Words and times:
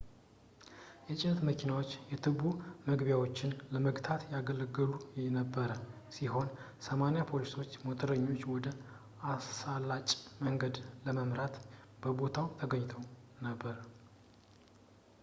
የጭነት 1.07 1.39
መኪናዎች 1.47 1.89
የቱቦ 2.11 2.39
መግቢያዎች 2.87 3.35
ን 3.49 3.57
ለመግታት 3.73 4.21
ያገለግሉ 4.31 4.93
የነበረ 5.25 5.71
ሲሆን 6.15 6.47
80 6.87 7.25
ፖሊሶች 7.31 7.75
ሞተረኞችን 7.87 8.51
ወደ 8.55 8.69
አሳላጭ 9.33 10.09
መንገድ 10.47 10.77
ለመምራት 11.07 11.57
በቦታው 12.05 12.49
ተገኝተው 12.61 13.03
ነበር 13.49 13.77